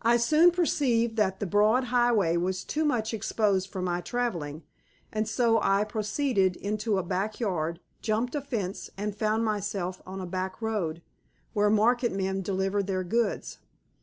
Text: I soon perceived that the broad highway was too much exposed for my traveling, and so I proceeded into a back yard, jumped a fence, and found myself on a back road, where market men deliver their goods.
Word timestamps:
I 0.00 0.16
soon 0.16 0.52
perceived 0.52 1.16
that 1.18 1.38
the 1.38 1.44
broad 1.46 1.84
highway 1.92 2.38
was 2.38 2.64
too 2.64 2.82
much 2.82 3.12
exposed 3.12 3.68
for 3.68 3.82
my 3.82 4.00
traveling, 4.00 4.62
and 5.12 5.28
so 5.28 5.60
I 5.60 5.84
proceeded 5.84 6.56
into 6.56 6.96
a 6.96 7.02
back 7.02 7.40
yard, 7.40 7.80
jumped 8.00 8.34
a 8.34 8.40
fence, 8.40 8.88
and 8.96 9.14
found 9.14 9.44
myself 9.44 10.00
on 10.06 10.22
a 10.22 10.26
back 10.26 10.62
road, 10.62 11.02
where 11.52 11.68
market 11.68 12.10
men 12.12 12.40
deliver 12.40 12.82
their 12.82 13.04
goods. 13.04 13.58